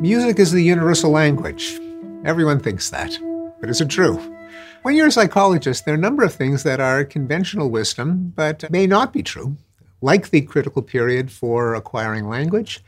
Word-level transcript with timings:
Music 0.00 0.38
is 0.38 0.52
the 0.52 0.62
universal 0.62 1.10
language. 1.10 1.80
Everyone 2.26 2.60
thinks 2.60 2.90
that. 2.90 3.18
But 3.60 3.70
is 3.70 3.80
it 3.80 3.88
true? 3.88 4.16
When 4.82 4.94
you're 4.94 5.06
a 5.06 5.10
psychologist, 5.10 5.86
there 5.86 5.94
are 5.94 5.96
a 5.96 6.00
number 6.00 6.22
of 6.22 6.34
things 6.34 6.64
that 6.64 6.80
are 6.80 7.02
conventional 7.02 7.70
wisdom, 7.70 8.34
but 8.36 8.70
may 8.70 8.86
not 8.86 9.14
be 9.14 9.22
true, 9.22 9.56
like 10.02 10.28
the 10.28 10.42
critical 10.42 10.82
period 10.82 11.32
for 11.32 11.74
acquiring 11.74 12.28
language. 12.28 12.84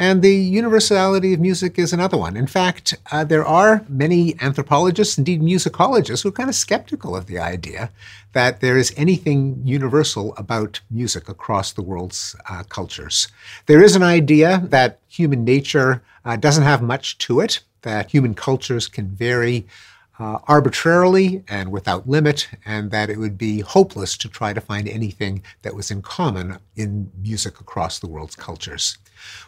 And 0.00 0.22
the 0.22 0.36
universality 0.36 1.34
of 1.34 1.40
music 1.40 1.76
is 1.76 1.92
another 1.92 2.16
one. 2.16 2.36
In 2.36 2.46
fact, 2.46 2.94
uh, 3.10 3.24
there 3.24 3.44
are 3.44 3.84
many 3.88 4.40
anthropologists, 4.40 5.18
indeed 5.18 5.42
musicologists, 5.42 6.22
who 6.22 6.28
are 6.28 6.32
kind 6.32 6.48
of 6.48 6.54
skeptical 6.54 7.16
of 7.16 7.26
the 7.26 7.40
idea 7.40 7.90
that 8.32 8.60
there 8.60 8.78
is 8.78 8.94
anything 8.96 9.60
universal 9.64 10.36
about 10.36 10.80
music 10.88 11.28
across 11.28 11.72
the 11.72 11.82
world's 11.82 12.36
uh, 12.48 12.62
cultures. 12.68 13.26
There 13.66 13.82
is 13.82 13.96
an 13.96 14.04
idea 14.04 14.62
that 14.66 15.00
human 15.08 15.42
nature 15.44 16.00
uh, 16.24 16.36
doesn't 16.36 16.62
have 16.62 16.80
much 16.80 17.18
to 17.18 17.40
it, 17.40 17.58
that 17.82 18.12
human 18.12 18.34
cultures 18.34 18.86
can 18.86 19.08
vary 19.08 19.66
uh, 20.18 20.38
arbitrarily 20.46 21.44
and 21.48 21.70
without 21.70 22.08
limit, 22.08 22.48
and 22.64 22.90
that 22.90 23.10
it 23.10 23.18
would 23.18 23.38
be 23.38 23.60
hopeless 23.60 24.16
to 24.18 24.28
try 24.28 24.52
to 24.52 24.60
find 24.60 24.88
anything 24.88 25.42
that 25.62 25.74
was 25.74 25.90
in 25.90 26.02
common 26.02 26.58
in 26.76 27.10
music 27.20 27.60
across 27.60 27.98
the 27.98 28.08
world's 28.08 28.36
cultures. 28.36 28.98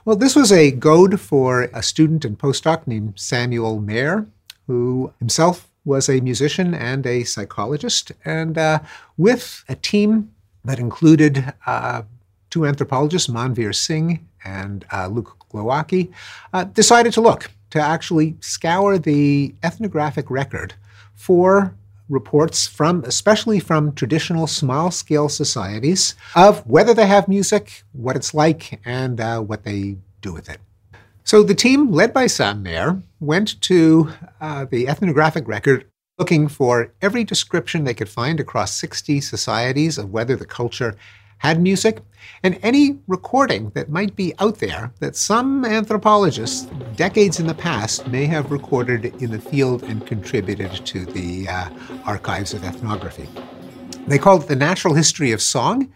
Well, 0.04 0.16
this 0.16 0.36
was 0.36 0.52
a 0.52 0.70
goad 0.70 1.20
for 1.20 1.62
a 1.72 1.82
student 1.82 2.24
and 2.24 2.38
postdoc 2.38 2.86
named 2.86 3.18
Samuel 3.18 3.80
Mehr, 3.80 4.26
who 4.66 5.12
himself 5.18 5.68
was 5.84 6.08
a 6.08 6.20
musician 6.20 6.74
and 6.74 7.06
a 7.06 7.24
psychologist, 7.24 8.12
and 8.24 8.58
uh, 8.58 8.80
with 9.16 9.64
a 9.68 9.74
team 9.74 10.30
that 10.64 10.78
included 10.78 11.52
uh, 11.66 12.02
two 12.50 12.66
anthropologists, 12.66 13.28
Manvir 13.28 13.74
Singh 13.74 14.28
and 14.44 14.84
uh, 14.92 15.06
Luke 15.06 15.36
Glowacki, 15.52 16.12
uh, 16.52 16.64
decided 16.64 17.12
to 17.14 17.20
look 17.20 17.50
to 17.70 17.80
actually 17.80 18.36
scour 18.40 18.98
the 18.98 19.54
ethnographic 19.62 20.30
record 20.30 20.74
for 21.14 21.74
reports 22.08 22.66
from, 22.66 23.04
especially 23.04 23.60
from 23.60 23.92
traditional 23.92 24.46
small 24.46 24.90
scale 24.90 25.28
societies, 25.28 26.14
of 26.34 26.66
whether 26.66 26.92
they 26.92 27.06
have 27.06 27.28
music, 27.28 27.84
what 27.92 28.16
it's 28.16 28.34
like, 28.34 28.80
and 28.84 29.20
uh, 29.20 29.40
what 29.40 29.64
they 29.64 29.96
do 30.20 30.32
with 30.32 30.48
it. 30.48 30.58
So 31.22 31.42
the 31.42 31.54
team, 31.54 31.92
led 31.92 32.12
by 32.12 32.26
Sam 32.26 32.62
Mehr, 32.62 33.02
went 33.20 33.60
to 33.62 34.10
uh, 34.40 34.64
the 34.64 34.88
ethnographic 34.88 35.46
record 35.46 35.86
looking 36.18 36.48
for 36.48 36.92
every 37.00 37.24
description 37.24 37.84
they 37.84 37.94
could 37.94 38.08
find 38.08 38.40
across 38.40 38.76
60 38.76 39.20
societies 39.22 39.96
of 39.96 40.10
whether 40.10 40.36
the 40.36 40.44
culture 40.44 40.96
had 41.40 41.60
music, 41.60 42.02
and 42.42 42.58
any 42.62 42.98
recording 43.06 43.70
that 43.70 43.88
might 43.88 44.14
be 44.14 44.34
out 44.38 44.58
there 44.58 44.92
that 45.00 45.16
some 45.16 45.64
anthropologists, 45.64 46.66
decades 46.96 47.40
in 47.40 47.46
the 47.46 47.54
past, 47.54 48.06
may 48.08 48.26
have 48.26 48.50
recorded 48.50 49.06
in 49.22 49.30
the 49.30 49.40
field 49.40 49.82
and 49.82 50.06
contributed 50.06 50.70
to 50.84 51.06
the 51.06 51.48
uh, 51.48 51.70
archives 52.04 52.52
of 52.52 52.62
ethnography. 52.62 53.26
They 54.06 54.18
called 54.18 54.42
it 54.42 54.48
the 54.48 54.56
natural 54.56 54.94
history 54.94 55.32
of 55.32 55.40
song. 55.40 55.92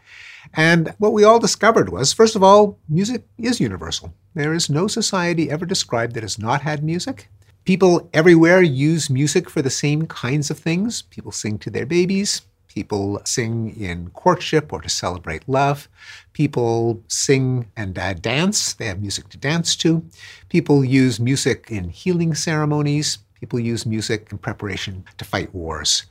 And 0.54 0.94
what 0.98 1.12
we 1.12 1.24
all 1.24 1.38
discovered 1.38 1.90
was, 1.90 2.12
first 2.12 2.36
of 2.36 2.42
all, 2.42 2.78
music 2.88 3.26
is 3.36 3.60
universal. 3.60 4.14
There 4.34 4.54
is 4.54 4.70
no 4.70 4.86
society 4.86 5.50
ever 5.50 5.66
described 5.66 6.14
that 6.14 6.22
has 6.22 6.38
not 6.38 6.62
had 6.62 6.82
music. 6.82 7.28
People 7.64 8.08
everywhere 8.14 8.62
use 8.62 9.10
music 9.10 9.50
for 9.50 9.60
the 9.60 9.70
same 9.70 10.06
kinds 10.06 10.50
of 10.50 10.58
things. 10.58 11.02
People 11.02 11.32
sing 11.32 11.58
to 11.58 11.70
their 11.70 11.86
babies, 11.86 12.42
People 12.74 13.20
sing 13.24 13.80
in 13.80 14.10
courtship 14.10 14.72
or 14.72 14.80
to 14.82 14.88
celebrate 14.88 15.48
love. 15.48 15.88
People 16.32 17.02
sing 17.06 17.70
and 17.76 17.96
uh, 17.96 18.14
dance. 18.14 18.72
They 18.72 18.86
have 18.86 19.00
music 19.00 19.28
to 19.28 19.38
dance 19.38 19.76
to. 19.76 20.04
People 20.48 20.84
use 20.84 21.20
music 21.20 21.68
in 21.70 21.90
healing 21.90 22.34
ceremonies. 22.34 23.18
People 23.44 23.60
use 23.60 23.84
music 23.84 24.28
in 24.32 24.38
preparation 24.38 25.04
to 25.18 25.24
fight 25.26 25.54
wars 25.54 26.04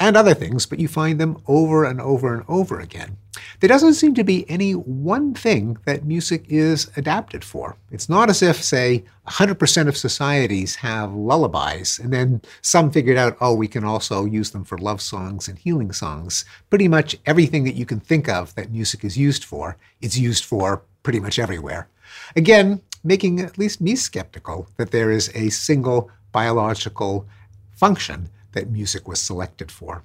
and 0.00 0.16
other 0.16 0.34
things, 0.34 0.66
but 0.66 0.80
you 0.80 0.88
find 0.88 1.20
them 1.20 1.40
over 1.46 1.84
and 1.84 2.00
over 2.00 2.34
and 2.34 2.44
over 2.48 2.80
again. 2.80 3.16
There 3.60 3.68
doesn't 3.68 3.94
seem 3.94 4.12
to 4.14 4.24
be 4.24 4.44
any 4.50 4.72
one 4.72 5.32
thing 5.32 5.78
that 5.84 6.04
music 6.04 6.46
is 6.48 6.90
adapted 6.96 7.44
for. 7.44 7.76
It's 7.92 8.08
not 8.08 8.28
as 8.28 8.42
if, 8.42 8.60
say, 8.60 9.04
100% 9.28 9.86
of 9.86 9.96
societies 9.96 10.74
have 10.74 11.14
lullabies, 11.14 12.00
and 12.00 12.12
then 12.12 12.42
some 12.60 12.90
figured 12.90 13.16
out, 13.16 13.36
oh, 13.40 13.54
we 13.54 13.68
can 13.68 13.84
also 13.84 14.24
use 14.24 14.50
them 14.50 14.64
for 14.64 14.76
love 14.76 15.00
songs 15.00 15.46
and 15.46 15.60
healing 15.60 15.92
songs. 15.92 16.44
Pretty 16.70 16.88
much 16.88 17.16
everything 17.24 17.62
that 17.62 17.76
you 17.76 17.86
can 17.86 18.00
think 18.00 18.28
of 18.28 18.52
that 18.56 18.72
music 18.72 19.04
is 19.04 19.16
used 19.16 19.44
for, 19.44 19.76
it's 20.00 20.18
used 20.18 20.44
for 20.44 20.82
pretty 21.04 21.20
much 21.20 21.38
everywhere. 21.38 21.86
Again, 22.34 22.82
making 23.04 23.40
at 23.40 23.58
least 23.58 23.80
me 23.80 23.94
skeptical 23.94 24.68
that 24.76 24.90
there 24.90 25.12
is 25.12 25.30
a 25.34 25.50
single 25.50 26.10
biological 26.32 27.26
function 27.72 28.28
that 28.52 28.70
music 28.70 29.06
was 29.08 29.20
selected 29.20 29.70
for. 29.70 30.02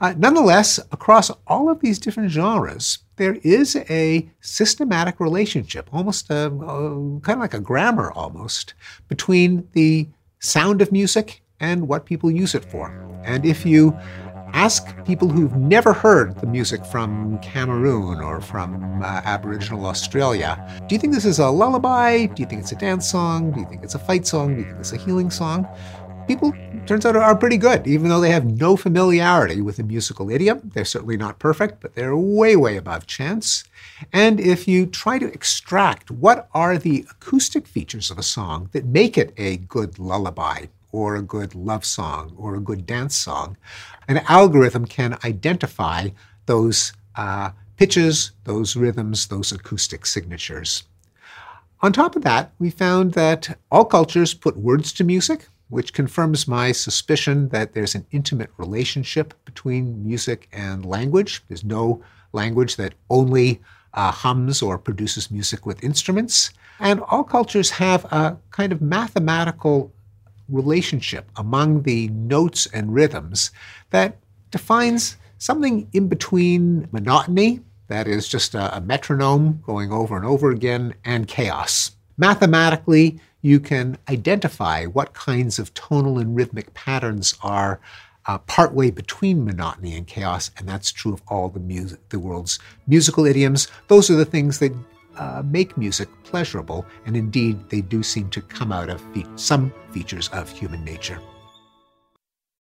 Uh, 0.00 0.14
nonetheless, 0.16 0.78
across 0.90 1.30
all 1.46 1.70
of 1.70 1.80
these 1.80 1.98
different 1.98 2.30
genres, 2.30 2.98
there 3.16 3.38
is 3.42 3.76
a 3.88 4.28
systematic 4.40 5.18
relationship, 5.20 5.88
almost 5.92 6.30
a, 6.30 6.46
a, 6.46 7.20
kind 7.20 7.36
of 7.36 7.40
like 7.40 7.54
a 7.54 7.60
grammar 7.60 8.12
almost, 8.12 8.74
between 9.08 9.68
the 9.72 10.08
sound 10.40 10.82
of 10.82 10.92
music 10.92 11.42
and 11.60 11.88
what 11.88 12.04
people 12.04 12.30
use 12.30 12.54
it 12.54 12.64
for. 12.64 12.88
And 13.24 13.46
if 13.46 13.64
you 13.64 13.96
ask 14.52 15.04
people 15.04 15.28
who've 15.28 15.56
never 15.56 15.92
heard 15.92 16.38
the 16.40 16.46
music 16.46 16.84
from 16.84 17.38
Cameroon 17.40 18.20
or 18.20 18.40
from 18.40 19.02
uh, 19.02 19.22
Aboriginal 19.24 19.86
Australia, 19.86 20.56
do 20.88 20.94
you 20.94 20.98
think 20.98 21.12
this 21.12 21.24
is 21.24 21.38
a 21.38 21.48
lullaby? 21.48 22.26
Do 22.26 22.42
you 22.42 22.48
think 22.48 22.60
it's 22.60 22.72
a 22.72 22.76
dance 22.76 23.10
song? 23.10 23.52
Do 23.52 23.60
you 23.60 23.66
think 23.66 23.82
it's 23.82 23.94
a 23.94 23.98
fight 23.98 24.26
song? 24.26 24.54
Do 24.54 24.60
you 24.60 24.66
think 24.66 24.78
it's 24.78 24.92
a 24.92 24.98
healing 24.98 25.30
song? 25.30 25.66
people, 26.26 26.54
turns 26.86 27.04
out, 27.04 27.16
are 27.16 27.36
pretty 27.36 27.56
good, 27.56 27.86
even 27.86 28.08
though 28.08 28.20
they 28.20 28.30
have 28.30 28.44
no 28.44 28.76
familiarity 28.76 29.60
with 29.60 29.76
the 29.76 29.82
musical 29.82 30.30
idiom. 30.30 30.70
They're 30.74 30.84
certainly 30.84 31.16
not 31.16 31.38
perfect, 31.38 31.80
but 31.80 31.94
they're 31.94 32.16
way, 32.16 32.56
way 32.56 32.76
above 32.76 33.06
chance. 33.06 33.64
And 34.12 34.40
if 34.40 34.66
you 34.66 34.86
try 34.86 35.18
to 35.18 35.32
extract 35.32 36.10
what 36.10 36.48
are 36.54 36.78
the 36.78 37.06
acoustic 37.10 37.66
features 37.66 38.10
of 38.10 38.18
a 38.18 38.22
song 38.22 38.70
that 38.72 38.84
make 38.84 39.18
it 39.18 39.32
a 39.36 39.58
good 39.58 39.98
lullaby, 39.98 40.66
or 40.92 41.16
a 41.16 41.22
good 41.22 41.54
love 41.54 41.84
song, 41.84 42.34
or 42.36 42.54
a 42.54 42.60
good 42.60 42.86
dance 42.86 43.16
song, 43.16 43.56
an 44.06 44.18
algorithm 44.28 44.84
can 44.84 45.18
identify 45.24 46.10
those 46.46 46.92
uh, 47.16 47.50
pitches, 47.76 48.32
those 48.44 48.76
rhythms, 48.76 49.26
those 49.26 49.50
acoustic 49.50 50.06
signatures. 50.06 50.84
On 51.80 51.92
top 51.92 52.14
of 52.14 52.22
that, 52.22 52.52
we 52.60 52.70
found 52.70 53.14
that 53.14 53.58
all 53.70 53.84
cultures 53.84 54.34
put 54.34 54.56
words 54.56 54.92
to 54.92 55.04
music 55.04 55.48
which 55.72 55.94
confirms 55.94 56.46
my 56.46 56.70
suspicion 56.70 57.48
that 57.48 57.72
there's 57.72 57.94
an 57.94 58.04
intimate 58.10 58.50
relationship 58.58 59.32
between 59.46 60.04
music 60.06 60.46
and 60.52 60.84
language. 60.84 61.42
There's 61.48 61.64
no 61.64 62.02
language 62.34 62.76
that 62.76 62.92
only 63.08 63.62
uh, 63.94 64.10
hums 64.10 64.60
or 64.60 64.76
produces 64.76 65.30
music 65.30 65.64
with 65.64 65.82
instruments. 65.82 66.50
And 66.78 67.00
all 67.00 67.24
cultures 67.24 67.70
have 67.70 68.04
a 68.12 68.36
kind 68.50 68.70
of 68.70 68.82
mathematical 68.82 69.90
relationship 70.48 71.30
among 71.36 71.82
the 71.82 72.08
notes 72.08 72.66
and 72.66 72.94
rhythms 72.94 73.50
that 73.90 74.18
defines 74.50 75.16
something 75.38 75.88
in 75.92 76.08
between 76.08 76.88
monotony, 76.92 77.60
that 77.88 78.06
is 78.06 78.28
just 78.28 78.54
a, 78.54 78.76
a 78.76 78.80
metronome 78.80 79.62
going 79.66 79.92
over 79.92 80.16
and 80.16 80.24
over 80.24 80.50
again, 80.50 80.94
and 81.04 81.26
chaos. 81.26 81.92
Mathematically, 82.16 83.18
you 83.40 83.58
can 83.58 83.98
identify 84.08 84.86
what 84.86 85.14
kinds 85.14 85.58
of 85.58 85.74
tonal 85.74 86.18
and 86.18 86.36
rhythmic 86.36 86.72
patterns 86.74 87.34
are 87.42 87.80
uh, 88.26 88.38
partway 88.38 88.90
between 88.90 89.44
monotony 89.44 89.96
and 89.96 90.06
chaos, 90.06 90.50
and 90.56 90.68
that's 90.68 90.92
true 90.92 91.12
of 91.12 91.22
all 91.26 91.48
the 91.48 91.58
music, 91.58 92.08
the 92.10 92.20
world's 92.20 92.58
musical 92.86 93.26
idioms. 93.26 93.66
Those 93.88 94.10
are 94.10 94.14
the 94.14 94.24
things 94.24 94.60
that 94.60 94.72
uh, 95.16 95.42
make 95.44 95.76
music 95.76 96.08
pleasurable, 96.24 96.86
and 97.06 97.16
indeed, 97.16 97.68
they 97.68 97.80
do 97.80 98.02
seem 98.02 98.28
to 98.30 98.40
come 98.42 98.72
out 98.72 98.88
of 98.90 99.00
fe- 99.14 99.26
some 99.36 99.72
features 99.90 100.28
of 100.28 100.48
human 100.50 100.84
nature. 100.84 101.20